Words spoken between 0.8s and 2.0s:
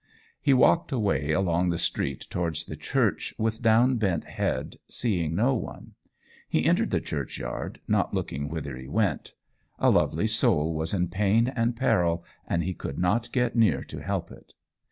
away along the